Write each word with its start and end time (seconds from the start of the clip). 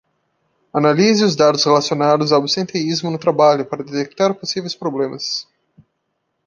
Analise 0.73 1.23
os 1.23 1.35
dados 1.35 1.63
relacionados 1.63 2.31
ao 2.31 2.39
absenteísmo 2.41 3.11
no 3.11 3.19
trabalho 3.19 3.67
para 3.67 3.83
detectar 3.83 4.33
possíveis 4.33 4.73
problemas. 4.73 5.47